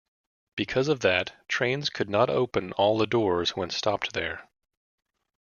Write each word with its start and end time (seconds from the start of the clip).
Because 0.55 0.87
of 0.87 1.01
that, 1.01 1.33
trains 1.47 1.91
could 1.91 2.09
not 2.09 2.27
open 2.27 2.71
all 2.71 2.97
the 2.97 3.05
doors 3.05 3.51
when 3.51 3.69
stopped 3.69 4.13
there. 4.13 4.49